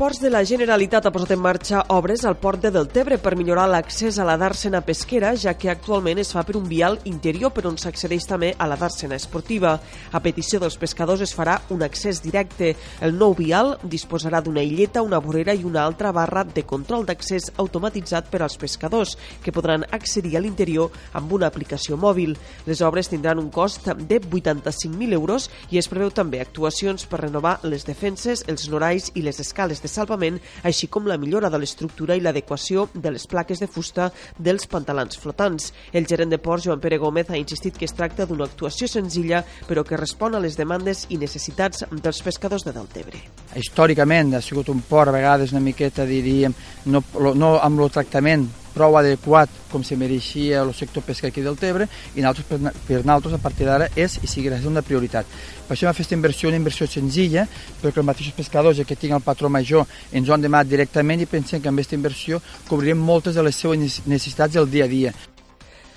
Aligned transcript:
Ports 0.00 0.16
de 0.16 0.30
la 0.32 0.40
Generalitat 0.48 1.04
ha 1.04 1.10
posat 1.12 1.34
en 1.34 1.42
marxa 1.44 1.82
obres 1.92 2.22
al 2.24 2.38
port 2.40 2.62
de 2.64 2.70
Deltebre 2.72 3.18
per 3.20 3.34
millorar 3.36 3.66
l'accés 3.68 4.16
a 4.16 4.24
la 4.24 4.38
dàrsena 4.40 4.78
pesquera, 4.80 5.34
ja 5.36 5.52
que 5.60 5.68
actualment 5.68 6.16
es 6.22 6.30
fa 6.32 6.40
per 6.48 6.54
un 6.56 6.64
vial 6.64 6.94
interior 7.04 7.52
per 7.52 7.66
on 7.68 7.76
s'accedeix 7.76 8.24
també 8.24 8.48
a 8.56 8.64
la 8.64 8.78
dàrsena 8.80 9.18
esportiva. 9.20 9.74
A 10.16 10.20
petició 10.24 10.56
dels 10.62 10.78
pescadors 10.80 11.20
es 11.20 11.34
farà 11.36 11.58
un 11.76 11.84
accés 11.84 12.22
directe. 12.24 12.70
El 13.04 13.12
nou 13.18 13.34
vial 13.36 13.74
disposarà 13.82 14.40
d'una 14.40 14.62
illeta, 14.64 15.02
una 15.04 15.20
vorera 15.20 15.52
i 15.52 15.66
una 15.68 15.84
altra 15.84 16.14
barra 16.16 16.46
de 16.48 16.64
control 16.64 17.04
d'accés 17.04 17.50
automatitzat 17.58 18.32
per 18.32 18.40
als 18.40 18.56
pescadors, 18.56 19.18
que 19.44 19.52
podran 19.52 19.84
accedir 19.92 20.32
a 20.38 20.40
l'interior 20.40 20.88
amb 21.12 21.36
una 21.36 21.52
aplicació 21.52 22.00
mòbil. 22.00 22.38
Les 22.64 22.80
obres 22.80 23.12
tindran 23.12 23.44
un 23.44 23.52
cost 23.52 23.92
de 23.92 24.22
85.000 24.22 25.12
euros 25.20 25.50
i 25.68 25.76
es 25.76 25.92
preveu 25.92 26.08
també 26.08 26.40
actuacions 26.40 27.04
per 27.04 27.20
renovar 27.26 27.58
les 27.68 27.84
defenses, 27.84 28.46
els 28.48 28.70
norais 28.72 29.12
i 29.12 29.28
les 29.28 29.44
escales 29.44 29.84
de 29.84 29.89
salvament, 29.90 30.38
així 30.62 30.88
com 30.88 31.08
la 31.10 31.18
millora 31.18 31.50
de 31.50 31.58
l'estructura 31.58 32.16
i 32.16 32.22
l'adequació 32.24 32.88
de 32.94 33.12
les 33.14 33.26
plaques 33.30 33.60
de 33.60 33.68
fusta 33.70 34.10
dels 34.38 34.68
pantalans 34.70 35.18
flotants. 35.18 35.72
El 35.92 36.06
gerent 36.06 36.30
de 36.30 36.38
Port, 36.38 36.64
Joan 36.64 36.80
Pere 36.80 36.98
Gómez, 36.98 37.30
ha 37.30 37.40
insistit 37.40 37.76
que 37.78 37.88
es 37.88 37.96
tracta 37.96 38.26
d'una 38.26 38.46
actuació 38.48 38.88
senzilla, 38.88 39.42
però 39.68 39.84
que 39.84 39.98
respon 40.00 40.34
a 40.34 40.42
les 40.42 40.56
demandes 40.58 41.06
i 41.10 41.18
necessitats 41.18 41.84
dels 41.90 42.22
pescadors 42.22 42.64
de 42.66 42.74
Deltebre. 42.76 43.20
Històricament 43.58 44.36
ha 44.36 44.44
sigut 44.44 44.70
un 44.70 44.84
port 44.86 45.10
a 45.10 45.18
vegades 45.18 45.52
una 45.52 45.64
miqueta, 45.64 46.06
diríem, 46.06 46.54
no, 46.86 47.02
no 47.34 47.56
amb 47.58 47.80
el 47.80 47.90
tractament 47.92 48.48
prou 48.74 48.96
adequat 48.98 49.50
com 49.70 49.84
se 49.86 49.96
mereixia 49.96 50.62
el 50.64 50.72
sector 50.74 51.04
pesca 51.06 51.28
aquí 51.28 51.42
del 51.44 51.58
Tebre 51.58 51.86
i 52.14 52.24
nosaltres, 52.24 52.46
per, 52.46 52.74
per 52.86 53.00
nosaltres 53.04 53.38
a 53.38 53.42
partir 53.42 53.68
d'ara 53.68 53.90
és 53.94 54.18
i 54.22 54.30
seguirà 54.30 54.58
sent 54.58 54.72
una 54.72 54.84
prioritat. 54.86 55.26
Per 55.68 55.76
això 55.76 55.86
hem 55.86 55.94
fet 55.94 56.00
aquesta 56.00 56.16
inversió, 56.18 56.48
una 56.50 56.58
inversió 56.58 56.86
senzilla, 56.90 57.46
perquè 57.80 58.00
els 58.02 58.06
mateixos 58.08 58.34
pescadors, 58.34 58.76
ja 58.80 58.84
que 58.84 58.98
tinc 58.98 59.14
el 59.14 59.22
patró 59.22 59.48
major, 59.48 59.86
ens 60.10 60.28
ho 60.28 60.34
han 60.34 60.42
demanat 60.42 60.66
directament 60.66 61.22
i 61.22 61.28
pensem 61.30 61.62
que 61.62 61.70
amb 61.70 61.78
aquesta 61.78 61.94
inversió 61.94 62.40
cobrirem 62.66 62.98
moltes 62.98 63.38
de 63.38 63.44
les 63.46 63.54
seves 63.54 64.00
necessitats 64.06 64.58
del 64.58 64.66
dia 64.70 64.88
a 64.88 64.90
dia. 64.90 65.14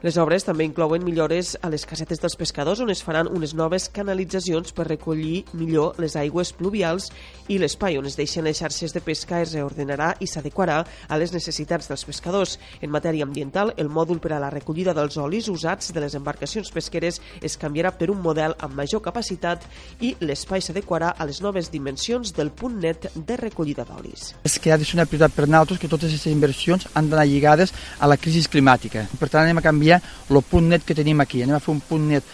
Les 0.00 0.16
obres 0.16 0.46
també 0.46 0.64
inclouen 0.64 1.02
millores 1.04 1.58
a 1.60 1.68
les 1.68 1.82
casetes 1.84 2.22
dels 2.22 2.32
pescadors 2.40 2.80
on 2.80 2.88
es 2.88 3.02
faran 3.04 3.28
unes 3.28 3.50
noves 3.52 3.90
canalitzacions 3.92 4.72
per 4.72 4.86
recollir 4.86 5.42
millor 5.52 5.98
les 6.00 6.14
aigües 6.16 6.54
pluvials 6.56 7.10
i 7.52 7.58
l'espai 7.60 7.98
on 8.00 8.08
es 8.08 8.16
deixen 8.16 8.46
les 8.48 8.56
xarxes 8.62 8.94
de 8.96 9.02
pesca 9.04 9.42
es 9.44 9.52
reordenarà 9.52 10.14
i 10.24 10.28
s'adequarà 10.30 10.78
a 11.04 11.18
les 11.20 11.34
necessitats 11.34 11.90
dels 11.90 12.06
pescadors. 12.08 12.54
En 12.80 12.88
matèria 12.88 13.26
ambiental, 13.28 13.74
el 13.76 13.90
mòdul 13.92 14.22
per 14.24 14.32
a 14.32 14.38
la 14.40 14.48
recollida 14.48 14.94
dels 14.96 15.18
olis 15.20 15.50
usats 15.52 15.92
de 15.92 16.00
les 16.00 16.16
embarcacions 16.16 16.72
pesqueres 16.72 17.20
es 17.42 17.58
canviarà 17.60 17.92
per 17.92 18.08
un 18.08 18.24
model 18.24 18.56
amb 18.56 18.80
major 18.80 19.04
capacitat 19.04 19.68
i 20.00 20.14
l'espai 20.24 20.64
s'adequarà 20.64 21.12
a 21.12 21.28
les 21.28 21.42
noves 21.44 21.68
dimensions 21.68 22.32
del 22.32 22.54
punt 22.56 22.80
net 22.80 23.10
de 23.14 23.36
recollida 23.36 23.84
d'olis. 23.84 24.32
És 24.48 24.56
que 24.56 24.72
ha 24.72 24.80
de 24.80 24.88
ser 24.88 24.96
una 24.96 25.04
prioritat 25.04 25.36
per 25.36 25.44
nosaltres 25.44 25.84
que 25.84 25.92
totes 25.92 26.08
aquestes 26.08 26.32
inversions 26.32 26.88
han 26.94 27.12
d'anar 27.12 27.28
lligades 27.28 27.76
a 28.00 28.08
la 28.08 28.16
crisi 28.16 28.46
climàtica. 28.48 29.04
Per 29.20 29.28
tant, 29.28 29.44
anem 29.44 29.60
a 29.60 29.68
canviar 29.68 29.89
el 29.98 30.42
punt 30.46 30.70
net 30.70 30.86
que 30.86 30.94
tenim 30.94 31.20
aquí. 31.20 31.42
Anem 31.42 31.58
a 31.58 31.64
fer 31.64 31.74
un 31.74 31.82
punt 31.82 32.06
net 32.12 32.24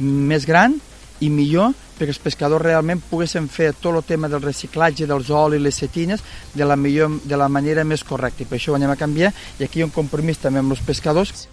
més 0.00 0.46
gran 0.48 0.74
i 1.22 1.30
millor 1.30 1.72
perquè 1.94 2.10
els 2.10 2.18
pescadors 2.18 2.62
realment 2.64 3.02
poguessin 3.06 3.46
fer 3.48 3.70
tot 3.78 3.94
el 3.94 4.02
tema 4.02 4.28
del 4.28 4.42
reciclatge 4.42 5.06
dels 5.06 5.30
olis 5.30 5.60
i 5.60 5.62
les 5.62 5.78
cetines 5.78 6.24
de 6.54 6.66
la, 6.66 6.76
millor, 6.76 7.20
de 7.22 7.38
la 7.38 7.48
manera 7.48 7.84
més 7.86 8.02
correcta. 8.02 8.42
I 8.42 8.50
per 8.50 8.58
això 8.58 8.74
ho 8.74 8.78
anem 8.80 8.90
a 8.90 8.98
canviar 8.98 9.30
i 9.60 9.64
aquí 9.64 9.78
hi 9.78 9.84
ha 9.84 9.90
un 9.90 9.94
compromís 9.94 10.42
també 10.42 10.62
amb 10.62 10.74
els 10.74 10.82
pescadors 10.82 11.46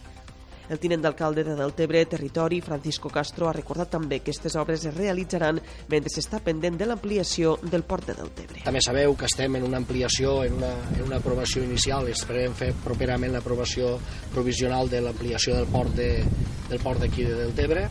el 0.72 0.80
tinent 0.80 1.02
d'alcalde 1.04 1.44
de 1.44 1.56
Deltebre 1.60 2.06
Territori, 2.08 2.62
Francisco 2.64 3.10
Castro, 3.12 3.50
ha 3.50 3.56
recordat 3.56 3.92
també 3.92 4.22
que 4.22 4.32
aquestes 4.32 4.56
obres 4.56 4.86
es 4.88 4.96
realitzaran 4.96 5.60
mentre 5.92 6.14
s'està 6.14 6.40
pendent 6.44 6.78
de 6.80 6.88
l'ampliació 6.88 7.58
del 7.66 7.84
port 7.84 8.08
de 8.08 8.16
Deltebre. 8.22 8.64
També 8.64 8.80
sabeu 8.84 9.18
que 9.20 9.28
estem 9.28 9.60
en 9.60 9.68
una 9.68 9.82
ampliació, 9.84 10.38
en 10.48 10.56
una, 10.62 10.72
en 10.96 11.04
una 11.10 11.20
aprovació 11.20 11.66
inicial, 11.68 12.08
esperem 12.08 12.56
fer 12.56 12.72
properament 12.86 13.36
l'aprovació 13.36 13.98
provisional 14.32 14.88
de 14.90 15.04
l'ampliació 15.04 15.60
del 15.60 15.68
port 15.68 15.92
de, 16.00 16.10
del 16.72 16.80
port 16.80 17.04
d'aquí 17.04 17.28
de 17.28 17.36
Deltebre. 17.44 17.86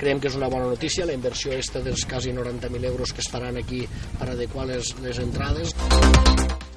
Creiem 0.00 0.20
que 0.20 0.32
és 0.32 0.36
una 0.36 0.48
bona 0.52 0.68
notícia, 0.68 1.04
la 1.08 1.16
inversió 1.16 1.52
esta 1.56 1.84
dels 1.84 2.08
quasi 2.08 2.32
90.000 2.32 2.88
euros 2.88 3.12
que 3.12 3.24
es 3.24 3.32
faran 3.32 3.60
aquí 3.60 3.84
per 4.16 4.32
adequar 4.32 4.68
les, 4.72 4.96
les 5.04 5.20
entrades. 5.20 5.76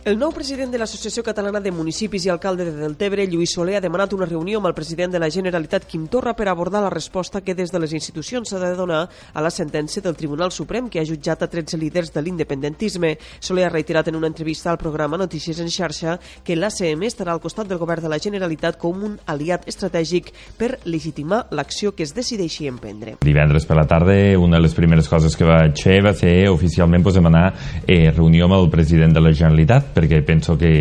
El 0.09 0.17
nou 0.17 0.31
president 0.33 0.71
de 0.73 0.79
l'Associació 0.81 1.21
Catalana 1.21 1.59
de 1.61 1.69
Municipis 1.69 2.23
i 2.25 2.31
alcalde 2.33 2.65
de 2.65 2.71
Deltebre, 2.73 3.27
Lluís 3.29 3.51
Soler, 3.53 3.75
ha 3.77 3.81
demanat 3.83 4.15
una 4.15 4.25
reunió 4.25 4.57
amb 4.57 4.65
el 4.65 4.73
president 4.73 5.11
de 5.13 5.19
la 5.21 5.27
Generalitat, 5.29 5.83
Quim 5.85 6.07
Torra, 6.09 6.31
per 6.33 6.47
abordar 6.49 6.79
la 6.81 6.89
resposta 6.89 7.43
que 7.45 7.53
des 7.53 7.69
de 7.69 7.77
les 7.77 7.93
institucions 7.93 8.49
s'ha 8.49 8.57
de 8.57 8.71
donar 8.73 9.03
a 9.05 9.43
la 9.45 9.51
sentència 9.53 10.01
del 10.01 10.15
Tribunal 10.17 10.49
Suprem 10.49 10.87
que 10.89 10.97
ha 10.97 11.05
jutjat 11.05 11.43
a 11.45 11.49
13 11.51 11.77
líders 11.77 12.09
de 12.15 12.23
l'independentisme. 12.25 13.11
Soler 13.39 13.67
ha 13.67 13.69
reiterat 13.69 14.09
en 14.09 14.17
una 14.17 14.31
entrevista 14.31 14.71
al 14.71 14.79
programa 14.81 15.19
Notícies 15.21 15.59
en 15.61 15.69
xarxa 15.69 16.17
que 16.43 16.57
l'ACM 16.57 17.05
estarà 17.05 17.37
al 17.37 17.43
costat 17.43 17.69
del 17.69 17.77
govern 17.77 18.01
de 18.01 18.09
la 18.09 18.17
Generalitat 18.17 18.81
com 18.81 19.05
un 19.05 19.19
aliat 19.29 19.69
estratègic 19.69 20.33
per 20.57 20.79
legitimar 20.85 21.43
l'acció 21.51 21.93
que 21.93 22.07
es 22.07 22.15
decideixi 22.17 22.65
emprendre. 22.65 23.19
Divendres 23.21 23.69
per 23.69 23.77
la 23.77 23.85
tarda, 23.85 24.17
una 24.41 24.57
de 24.57 24.65
les 24.65 24.73
primeres 24.73 25.05
coses 25.05 25.37
que 25.37 25.45
vaig 25.45 25.77
fer 25.77 26.01
va 26.01 26.17
ser 26.17 26.49
oficialment 26.49 27.05
pues, 27.05 27.21
demanar 27.21 27.53
eh, 27.85 28.09
reunió 28.09 28.49
amb 28.49 28.57
el 28.57 28.73
president 28.73 29.13
de 29.13 29.21
la 29.27 29.37
Generalitat 29.37 29.98
perquè 29.99 30.21
penso 30.23 30.55
que 30.59 30.71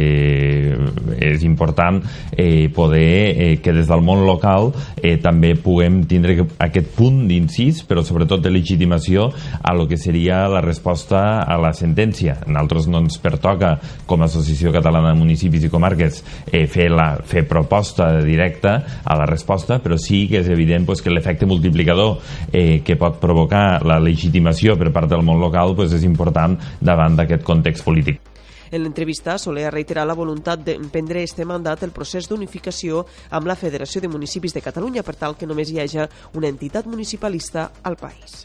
és 1.19 1.43
important 1.43 1.99
eh, 2.37 2.69
poder 2.75 3.35
eh, 3.35 3.57
que 3.63 3.75
des 3.75 3.89
del 3.91 4.05
món 4.07 4.23
local 4.27 4.71
eh, 5.03 5.17
també 5.23 5.55
puguem 5.59 6.05
tindre 6.09 6.37
aquest 6.63 6.93
punt 6.97 7.25
d'incís, 7.29 7.83
però 7.89 8.05
sobretot 8.07 8.45
de 8.45 8.53
legitimació 8.55 9.29
a 9.63 9.75
lo 9.75 9.89
que 9.91 9.99
seria 9.99 10.45
la 10.49 10.63
resposta 10.63 11.43
a 11.43 11.59
la 11.59 11.73
sentència. 11.75 12.39
A 12.45 12.53
nosaltres 12.53 12.89
no 12.89 13.03
ens 13.03 13.19
pertoca, 13.23 13.75
com 14.07 14.23
a 14.23 14.29
Associació 14.29 14.73
Catalana 14.75 15.13
de 15.13 15.19
Municipis 15.19 15.67
i 15.67 15.73
Comarques, 15.73 16.23
eh, 16.53 16.67
fer, 16.71 16.91
la, 16.95 17.11
fer 17.27 17.47
proposta 17.49 18.11
directa 18.23 18.79
a 19.05 19.19
la 19.19 19.27
resposta, 19.27 19.81
però 19.83 19.99
sí 19.99 20.27
que 20.31 20.43
és 20.43 20.53
evident 20.53 20.87
pues, 20.87 21.03
que 21.03 21.13
l'efecte 21.13 21.49
multiplicador 21.49 22.19
eh, 22.53 22.81
que 22.85 22.99
pot 23.01 23.19
provocar 23.23 23.81
la 23.87 23.99
legitimació 24.03 24.79
per 24.79 24.93
part 24.95 25.11
del 25.11 25.27
món 25.27 25.43
local 25.43 25.75
pues, 25.79 25.95
és 25.97 26.07
important 26.07 26.59
davant 26.81 27.19
d'aquest 27.19 27.47
context 27.47 27.87
polític. 27.87 28.28
En 28.71 28.83
l'entrevista, 28.83 29.39
Soler 29.39 29.65
ha 29.69 29.73
reiterat 29.73 30.07
la 30.09 30.17
voluntat 30.19 30.61
d'emprendre 30.65 31.23
este 31.23 31.47
mandat 31.49 31.83
el 31.87 31.95
procés 31.97 32.29
d'unificació 32.29 33.05
amb 33.31 33.49
la 33.49 33.57
Federació 33.57 34.03
de 34.05 34.13
Municipis 34.13 34.55
de 34.55 34.65
Catalunya 34.65 35.03
per 35.03 35.17
tal 35.17 35.37
que 35.37 35.49
només 35.49 35.73
hi 35.73 35.81
hagi 35.81 36.05
una 36.35 36.49
entitat 36.49 36.87
municipalista 36.87 37.71
al 37.83 37.97
país. 37.97 38.45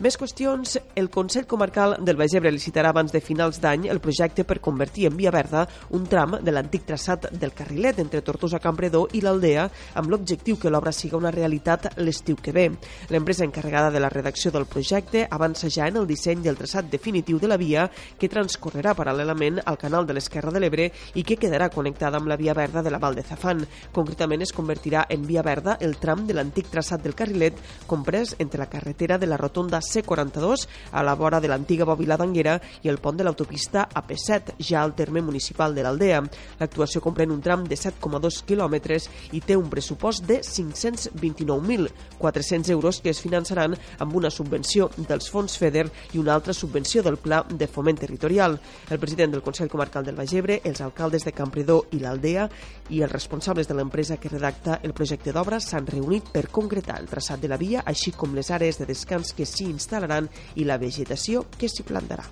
Més 0.00 0.16
qüestions. 0.16 0.78
El 0.96 1.10
Consell 1.12 1.44
Comarcal 1.44 1.98
del 2.00 2.16
Baix 2.16 2.32
Ebre 2.38 2.48
licitarà 2.54 2.88
abans 2.88 3.12
de 3.12 3.20
finals 3.20 3.58
d'any 3.60 3.82
el 3.92 3.98
projecte 4.00 4.46
per 4.48 4.62
convertir 4.64 5.04
en 5.10 5.16
via 5.18 5.28
verda 5.34 5.66
un 5.92 6.06
tram 6.08 6.38
de 6.40 6.54
l'antic 6.54 6.86
traçat 6.88 7.26
del 7.36 7.52
Carrilet 7.52 7.98
entre 8.00 8.22
Tortosa 8.24 8.62
Campredó 8.64 9.02
i 9.12 9.20
l'Aldea 9.20 9.66
amb 10.00 10.08
l'objectiu 10.08 10.56
que 10.56 10.72
l'obra 10.72 10.94
siga 10.96 11.18
una 11.18 11.32
realitat 11.34 11.98
l'estiu 11.98 12.38
que 12.40 12.54
ve. 12.56 12.64
L'empresa 13.10 13.44
encarregada 13.44 13.90
de 13.92 14.00
la 14.00 14.08
redacció 14.08 14.48
del 14.54 14.64
projecte 14.64 15.26
avança 15.28 15.68
ja 15.68 15.90
en 15.92 16.00
el 16.00 16.08
disseny 16.08 16.40
del 16.48 16.56
traçat 16.56 16.88
definitiu 16.88 17.36
de 17.36 17.52
la 17.52 17.60
via 17.60 17.84
que 18.16 18.32
transcorrerà 18.32 18.96
paral·lelament 18.96 19.60
al 19.66 19.76
canal 19.76 20.08
de 20.08 20.16
l'Esquerra 20.16 20.48
de 20.56 20.64
l'Ebre 20.64 20.88
i 21.12 21.26
que 21.28 21.36
quedarà 21.36 21.68
connectada 21.68 22.16
amb 22.16 22.32
la 22.32 22.40
via 22.40 22.56
verda 22.56 22.80
de 22.80 22.94
la 22.94 23.02
Val 23.04 23.20
de 23.20 23.26
Zafán. 23.28 23.66
Concretament 23.92 24.48
es 24.48 24.56
convertirà 24.56 25.04
en 25.10 25.28
via 25.28 25.44
verda 25.44 25.76
el 25.78 25.98
tram 26.00 26.24
de 26.24 26.40
l'antic 26.40 26.72
traçat 26.72 27.04
del 27.04 27.18
Carrilet 27.20 27.60
comprès 27.86 28.38
entre 28.38 28.64
la 28.64 28.70
carretera 28.72 29.20
de 29.20 29.28
la 29.28 29.36
Rotonda 29.36 29.84
C42 29.90 30.68
a 30.92 31.02
la 31.02 31.14
vora 31.18 31.40
de 31.40 31.48
l'antiga 31.50 31.84
bòbila 31.88 32.16
d'Anguera 32.16 32.60
i 32.82 32.88
el 32.88 32.98
pont 33.02 33.16
de 33.18 33.24
l'autopista 33.26 33.88
AP7, 33.90 34.54
ja 34.62 34.82
al 34.82 34.94
terme 34.94 35.20
municipal 35.20 35.74
de 35.74 35.82
l'Aldea. 35.82 36.22
L'actuació 36.60 37.00
comprèn 37.02 37.30
un 37.34 37.40
tram 37.42 37.64
de 37.66 37.76
7,2 37.76 38.44
quilòmetres 38.46 39.10
i 39.34 39.40
té 39.42 39.56
un 39.58 39.70
pressupost 39.72 40.24
de 40.28 40.40
529.400 40.46 42.70
euros 42.70 43.00
que 43.00 43.10
es 43.10 43.20
finançaran 43.20 43.76
amb 43.98 44.16
una 44.16 44.30
subvenció 44.30 44.90
dels 44.96 45.30
fons 45.30 45.58
FEDER 45.58 45.90
i 46.14 46.18
una 46.22 46.34
altra 46.34 46.52
subvenció 46.54 47.02
del 47.02 47.16
Pla 47.18 47.44
de 47.48 47.66
Foment 47.66 47.98
Territorial. 48.00 48.60
El 48.90 48.98
president 48.98 49.32
del 49.32 49.42
Consell 49.42 49.68
Comarcal 49.68 50.04
del 50.04 50.16
Baix 50.16 50.32
Ebre, 50.34 50.60
els 50.64 50.80
alcaldes 50.80 51.24
de 51.26 51.32
Campredó 51.36 51.84
i 51.92 51.98
l'Aldea 52.00 52.48
i 52.90 53.02
els 53.02 53.12
responsables 53.12 53.68
de 53.68 53.74
l'empresa 53.74 54.16
que 54.18 54.28
redacta 54.28 54.80
el 54.82 54.94
projecte 54.94 55.32
d'obra 55.32 55.60
s'han 55.60 55.86
reunit 55.86 56.30
per 56.32 56.48
concretar 56.50 56.98
el 57.00 57.08
traçat 57.10 57.40
de 57.40 57.50
la 57.50 57.58
via, 57.60 57.84
així 57.86 58.12
com 58.12 58.34
les 58.34 58.50
àrees 58.50 58.80
de 58.80 58.88
descans 58.88 59.32
que 59.36 59.46
instal·laran 59.72 60.28
i 60.56 60.66
la 60.68 60.78
vegetació 60.78 61.46
que 61.58 61.70
s'hi 61.70 61.86
plantarà. 61.86 62.26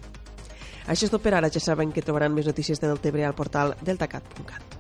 Això 0.89 1.05
és 1.05 1.13
tot 1.13 1.23
per 1.23 1.35
ara. 1.37 1.53
Ja 1.53 1.61
saben 1.61 1.93
que 1.93 2.05
trobaran 2.05 2.35
més 2.35 2.49
notícies 2.49 2.81
de 2.81 2.89
Deltebre 2.89 3.27
al 3.29 3.37
portal 3.37 3.77
deltacat.cat. 3.85 4.78